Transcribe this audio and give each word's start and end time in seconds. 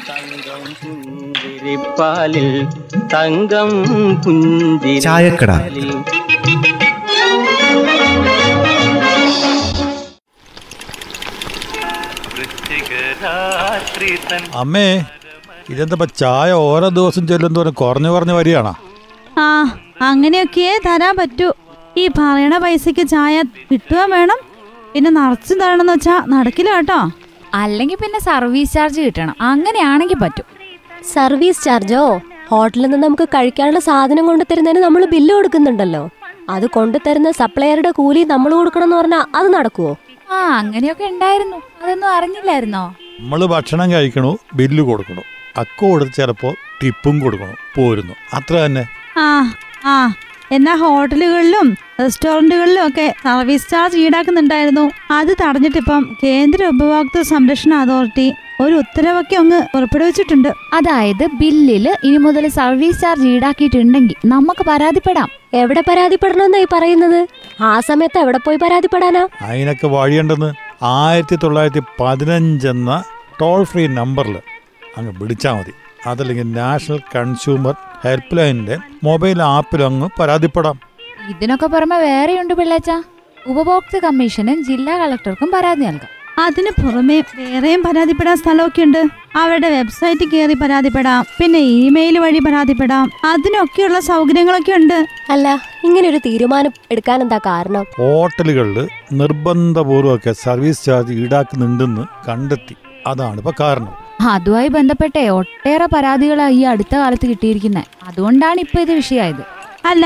തങ്കം 0.10 0.64
പുഞ്ചിരിപ്പാലിൽ 0.82 2.50
തങ്കം 3.14 3.70
പുഞ്ചിരി 4.22 5.00
ചായക്കട. 5.00 5.52
അമ്മേ. 14.56 14.88
ഇതെന്താ 15.70 16.06
ചായ 16.06 16.52
ഓരോ 16.52 16.88
ദിവസം 16.88 17.28
ചെല്ലുന്തോറും 17.28 17.74
കുറഞ്ഞു 17.74 18.10
കുറഞ്ഞു 18.10 18.34
വരികയാണോ? 18.34 18.76
ആ 19.40 19.78
അങ്ങനെയൊക്കെയേ 20.02 20.80
തരാൻ 20.86 21.16
പറ്റൂ. 21.18 21.54
ഈ 21.98 22.08
പറയണ 22.08 22.58
പൈസക്ക് 22.58 23.08
ചായ 23.08 23.42
കിട്ടുക 23.72 24.06
വേണം? 24.10 24.38
പിന്നെ 24.94 25.12
നിറച്ചും 25.12 25.60
തരണം 25.60 25.86
വെച്ചാ 25.86 26.24
നടക്കില്ല 26.28 26.76
കേട്ടോ. 26.76 27.12
അല്ലെങ്കിൽ 27.54 27.96
പിന്നെ 27.96 28.20
സർവീസ് 28.20 28.74
ചാർജ് 28.74 29.02
കിട്ടണം. 29.02 29.36
അങ്ങനെയാണെങ്കിൽ 29.42 30.16
പറ്റും. 30.16 30.46
സർവീസ് 31.14 31.64
ചാർജോ? 31.64 32.20
ഹോട്ടലിൽ 32.48 32.88
നിന്ന് 32.88 33.08
നമുക്ക് 33.08 33.24
കഴിക്കാനുള്ള 33.24 33.80
സാധനം 33.80 34.26
കൊണ്ടുതരുന്നതിന് 34.26 34.84
നമ്മൾ 34.84 35.06
ബില്ല് 35.06 35.36
കൊടുക്കുന്നുണ്ടല്ലോ. 35.36 36.10
അത് 36.50 36.68
കൊണ്ടുതരുന്ന 36.68 37.32
സപ്ലയറുടെ 37.32 37.92
കൂലി 37.92 38.24
നമ്മൾ 38.24 38.54
കൊടുക്കണം 38.54 38.84
എന്ന് 38.84 38.96
പറഞ്ഞാൽ 38.96 39.26
അത് 39.36 39.54
നടക്കുവോ? 39.54 39.96
ആ 40.32 40.36
അങ്ങനെയൊക്കെ 40.36 41.04
ഉണ്ടായിരുന്നു. 41.04 41.58
അതൊന്നും 41.84 42.10
അറിഞ്ഞില്ലായിരുന്നോ? 42.10 42.94
നമ്മൾ 43.20 43.46
ഭക്ഷണം 43.46 43.92
കഴിക്കണു 43.92 44.38
ബില്ല് 44.54 44.84
കൊടുക്കണു. 44.84 45.22
അക്ക 45.58 45.86
കൊടുത്ത് 45.86 46.12
ചിലപ്പോൾ 46.12 46.56
ടിപ്പും 46.84 47.20
കൊടുക്കണം. 47.20 47.56
പോരുന്നു. 47.76 48.14
അത്ര 48.34 48.54
തന്നെ. 48.54 48.86
ആ 49.18 49.54
ആ. 49.86 50.14
എന്നാ 50.52 50.76
ഹോട്ടലുകളിലും 50.76 51.78
റെസ്റ്റോറന്റുകളിലും 52.00 52.88
ഒക്കെ 52.88 53.14
സർവീസ് 53.26 53.70
ചാർജ് 53.70 53.98
ഈടാക്കുന്നുണ്ടായിരുന്നു. 53.98 54.92
അത് 55.12 55.28
തടഞ്ഞിട്ടിപ്പം 55.28 56.18
കേന്ദ്ര 56.24 56.66
ഉപഭോക്തൃ 56.66 57.22
സംരക്ഷണ 57.22 57.74
അതോറിറ്റി 57.74 58.34
ഒരു 58.62 58.76
ഉത്തരവൊക്കെ 58.76 59.36
അങ്ങ് 59.36 59.62
പുറപ്പെടുവിച്ചിട്ടുണ്ട്. 59.76 60.48
അതായത് 60.74 61.28
ബില്ലിൽ 61.34 61.96
ഇനി 62.04 62.18
മുതൽ 62.18 62.48
സർവീസ് 62.48 63.02
ചാർജ് 63.02 63.28
ഈടാക്കിയിട്ടുണ്ടെങ്കിൽ 63.28 64.16
നമുക്ക് 64.26 64.64
പരാതിപ്പെടാം. 64.64 65.30
എവിടെ 65.54 65.84
പരാതിപ്പെടണമെന്നായി 65.88 66.68
പറയുന്നത്? 66.74 67.28
ആ 67.62 67.80
സമയത്ത് 67.80 68.20
എവിടെ 68.20 68.38
പോയി 68.38 68.58
പരാതിപ്പെടാനാ? 68.58 69.28
അതിനൊക്കെ 69.42 69.88
വഴിയുണ്ടെന്ന് 69.88 70.54
ആയിരത്തി 70.84 71.36
തൊള്ളായിരത്തി 71.36 71.82
പതിനഞ്ചെന്ന 72.00 73.04
ടോൾ 73.42 73.64
ഫ്രീ 73.64 73.88
നമ്പറിൽ 73.88 74.38
അങ്ങ് 74.98 75.14
വിളിച്ചാൽ 75.22 75.54
മതി. 75.54 75.74
അതല്ലെങ്കിൽ 76.08 76.52
നാഷണൽ 76.52 77.00
കൺസ്യൂമർ 77.16 77.76
ഹെൽപ്പ് 78.04 78.38
ലൈനിന്റെ 78.38 78.78
മൊബൈൽ 79.04 79.42
ആപ്പിൽ 79.42 79.84
അങ്ങ് 79.84 80.10
പരാതിപ്പെടാം. 80.20 80.80
ഇതിനൊക്കെ 81.30 81.68
പുറമെ 81.68 81.98
വേറെയുണ്ട് 81.98 82.54
പിള്ളേച്ച. 82.54 82.92
ഉപഭോക്തൃ 83.48 84.00
കമ്മീഷനും 84.00 84.64
ജില്ലാ 84.64 84.98
കളക്ടർക്കും 84.98 85.52
പരാതി 85.54 85.80
നൽകാം. 85.80 86.24
അതിന് 86.44 86.82
പുറമെ 86.82 87.24
വേറെയും 87.36 87.84
പരാതിപ്പെടാൻ 87.84 88.38
സ്ഥലമൊക്കെ 88.38 88.82
ഉണ്ട് 88.82 89.06
അവരുടെ 89.36 89.70
വെബ്സൈറ്റ് 89.70 90.32
കയറി 90.32 90.54
പരാതിപ്പെടാം. 90.54 91.26
പിന്നെ 91.40 91.60
ഇമെയിൽ 91.60 92.20
വഴി 92.20 92.40
പരാതിപ്പെടാം. 92.40 93.12
അതിനൊക്കെയുള്ള 93.24 94.00
സൗകര്യങ്ങളൊക്കെ 94.00 94.72
ഉണ്ട്. 94.72 95.08
അല്ല 95.30 95.62
ഇങ്ങനെ 95.84 96.10
ഒരു 96.10 96.18
തീരുമാനം 96.18 96.72
എടുക്കാൻ 96.92 97.22
എന്താ 97.22 97.38
കാരണം? 97.38 97.86
ഹോട്ടലുകളിൽ 97.98 98.90
നിർബന്ധപൂർവമൊക്കെ 99.12 100.32
സർവീസ് 100.32 100.86
ചാർജ് 100.86 101.14
ഈടാക്കുന്നുണ്ടെന്ന് 101.14 102.30
കണ്ടെത്തി. 102.30 102.76
അതാണ് 103.08 103.38
ഇപ്പൊ 103.38 103.52
കാരണം. 103.60 104.03
അതുമായി 104.22 104.68
ബന്ധപ്പെട്ടേ 104.68 105.30
ഒട്ടേറെ 105.30 105.86
പരാതികളാണ് 105.86 106.52
ഈ 106.52 106.64
അടുത്ത 106.64 106.96
കാലത്ത് 106.96 107.30
കിട്ടിയിരിക്കുന്നത് 107.30 107.86
അതുകൊണ്ടാണ് 108.08 108.60
ഇപ്പൊ 108.60 108.82
ഇത് 108.82 108.92
വിഷയമായത്. 108.92 109.44
അല്ല 109.86 110.06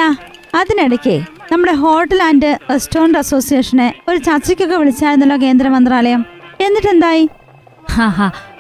അതിനിടയ്ക്ക് 0.56 1.16
നമ്മുടെ 1.52 1.72
ഹോട്ടൽ 1.74 2.24
ആൻഡ് 2.24 2.58
റെസ്റ്റോറന്റ് 2.70 3.18
അസോസിയേഷനെ 3.18 3.94
ഒരു 4.08 4.18
ചർച്ചയ്ക്കൊക്കെ 4.18 4.76
വിളിച്ചായിരുന്നല്ലോ 4.76 5.38
കേന്ദ്ര 5.38 5.68
മന്ത്രാലയം 5.68 6.26
എന്നിട്ടെന്തായി 6.62 7.30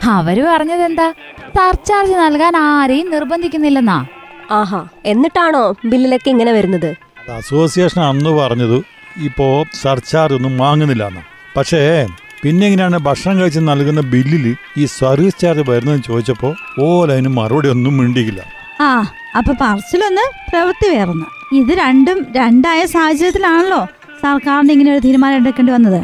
അവർ 0.01 0.45
പറഞ്ഞത് 0.45 0.83
എന്താ 0.83 1.13
സർചാർജ് 1.55 2.13
നൽകാൻ 2.13 2.57
ആരെയും 2.57 3.11
നിർബന്ധിക്കുന്നില്ലെന്നാ? 3.11 4.05
ആഹാ 4.51 4.85
എന്നിട്ടാണോ 5.05 5.75
ബില്ലിലൊക്കെ 5.85 6.29
ഇങ്ങനെ 6.29 6.51
വരുന്നത്? 6.51 6.95
അസോസിയേഷൻ 7.29 8.01
അന്ന് 8.01 8.29
പറഞ്ഞത് 8.29 8.77
ഇപ്പോ 9.17 9.63
സർചാർജ് 9.73 10.33
ഒന്നും 10.35 10.57
വാങ്ങുന്നില്ല 10.57 11.23
പക്ഷേ 11.57 12.07
പിന്നെ 12.43 12.67
എങ്ങനെയാണ് 12.67 12.97
ഭക്ഷണം 12.97 13.39
കഴിച്ച് 13.39 13.59
നൽകുന്ന 13.59 14.01
ബില്ലിൽ 14.01 14.55
ഈ 14.77 14.85
സർവീസ് 14.85 15.41
ചാർജ് 15.41 15.63
വരുന്നതെന്ന് 15.69 16.03
ചോദിച്ചപ്പോൾ 16.03 16.53
ഓല 16.83 17.11
അതിന് 17.11 17.27
മറുപടി 17.27 17.67
ഒന്നും 17.67 17.97
മിണ്ടിയില്ല. 17.97 18.41
ആ 18.81 18.89
അപ്പൊ 19.37 19.53
പറച്ചിലൊന്ന് 19.61 20.25
പ്രവൃത്തി 20.49 20.87
വേറൊന്ന്. 20.95 21.25
ഇത് 21.55 21.71
രണ്ടും 21.77 22.27
രണ്ടായ 22.35 22.85
സാഹചര്യത്തിലാണല്ലോ 22.85 23.81
സർക്കാരിന് 24.23 24.71
ഇങ്ങനെ 24.71 24.91
ഒരു 24.93 24.99
തീരുമാനം 24.99 25.35
എടുക്കേണ്ടി 25.35 25.73
വന്നത്. 25.73 26.01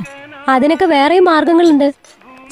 അതിനൊക്കെ 0.50 0.86
വേറെയും 0.86 1.26
മാർഗങ്ങളുണ്ട്. 1.26 1.94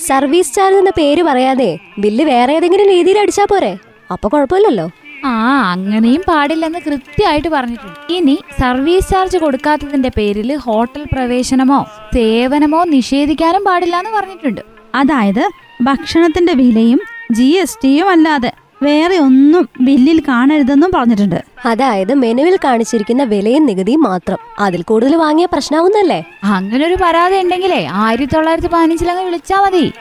സർവീസ് 0.07 0.53
ചാർജ് 0.55 0.77
എന്ന 0.77 0.91
പേര് 0.97 1.23
പറയാതെ 1.23 1.77
ബില്ല് 1.99 2.23
വേറെ 2.23 2.53
ഏതെങ്കിലും 2.53 2.89
രീതിയിൽ 2.89 3.19
അടിച്ചാ 3.19 3.45
പോരെ. 3.45 3.77
അപ്പൊ 4.11 4.29
കുഴപ്പമില്ലല്ലോ. 4.29 4.87
ആ 5.23 5.31
അങ്ങനെയും 5.71 6.21
പാടില്ലെന്ന് 6.27 6.79
കൃത്യമായിട്ട് 6.79 7.47
പറഞ്ഞിട്ടുണ്ട്. 7.47 8.13
ഇനി 8.13 8.37
സർവീസ് 8.59 9.09
ചാർജ് 9.09 9.37
കൊടുക്കാത്തതിന്റെ 9.37 10.11
പേരിൽ 10.17 10.55
ഹോട്ടൽ 10.55 11.03
പ്രവേശനമോ 11.13 11.85
സേവനമോ 12.15 12.83
നിഷേധിക്കാനും 12.83 13.63
പാടില്ല 13.63 13.95
എന്ന് 13.97 14.11
പറഞ്ഞിട്ടുണ്ട്. 14.17 14.61
അതായത് 14.95 15.43
ഭക്ഷണത്തിന്റെ 15.81 16.53
വിലയും 16.53 16.99
ജി 17.31 17.43
എസ് 17.43 17.77
ടിയും 17.83 18.09
അല്ലാതെ 18.09 18.51
വേറെ 18.83 19.17
ഒന്നും 19.17 19.67
ബില്ലിൽ 19.81 20.19
കാണരുതെന്നും 20.27 20.91
പറഞ്ഞിട്ടുണ്ട്. 20.93 21.43
അതായത് 21.65 22.13
മെനുവിൽ 22.13 22.55
കാണിച്ചിരിക്കുന്ന 22.63 23.23
വിലയും 23.23 23.65
നികുതിയും 23.65 24.01
മാത്രം. 24.01 24.37
അതിൽ 24.59 24.81
കൂടുതൽ 24.83 25.15
വാങ്ങിയ 25.15 25.45
പ്രശ്നമാവുന്നല്ലേ 25.45 26.23
അങ്ങനെ 26.43 26.87
ഒരു 26.87 26.97
പരാതി 27.03 27.35
ഉണ്ടെങ്കിലേ 27.35 27.85
ആയിരത്തി 27.85 28.35
തൊള്ളായിരത്തി 28.35 28.67
പതിനഞ്ചിലങ്ങ് 28.67 29.25
വിളിച്ചാ 29.25 29.61
മതി. 29.61 29.93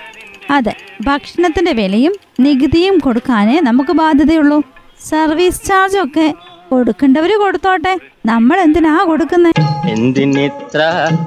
അതെ 0.50 0.74
ഭക്ഷണത്തിന്റെ 1.02 1.72
വിലയും 1.72 2.12
നികുതിയും 2.40 2.98
കൊടുക്കാനേ 2.98 3.60
നമുക്ക് 3.60 3.92
ബാധ്യതയുള്ളൂ. 3.92 4.62
സർവീസ് 5.08 5.66
ചാർജ് 5.66 5.98
ഒക്കെ 5.98 6.34
കൊടുക്കേണ്ടവര് 6.70 7.36
കൊടുത്തോട്ടെ. 7.36 7.98
നമ്മൾ 8.26 8.60
എന്തിനാ 8.60 9.04
കൊടുക്കുന്നേ? 9.08 9.52
എന്തിനിത്ര 9.90 10.80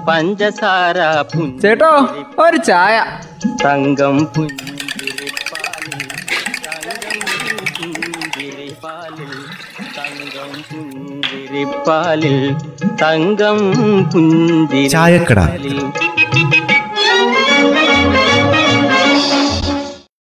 പഞ്ചസാര 0.07 0.97
ചേട്ടോ 1.61 1.91
ഒരു 2.39 2.57
ചായ. 2.57 3.05
തങ്കം 3.65 4.17
പുഞ്ചിരിപ്പാലിൽ 4.35 6.03
തങ്കം 9.97 10.51
പുഞ്ചിരിപ്പാലിൽ 10.69 12.37
തങ്കം 13.01 13.59
പുഞ്ചിരി 14.13 14.87
ചായക്കട. 14.87 15.39